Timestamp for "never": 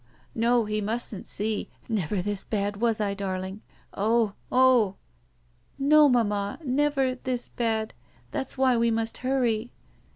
1.87-2.23, 6.65-7.15